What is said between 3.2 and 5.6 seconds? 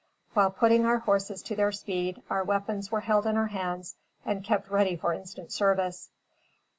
in our hands and kept ready for instant